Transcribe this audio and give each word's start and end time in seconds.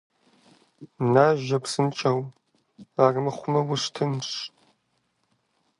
Нажэ, 1.13 1.57
псынщӀэу, 1.63 2.21
армыхъумэ, 3.05 3.61
ущтынщ. 3.73 4.27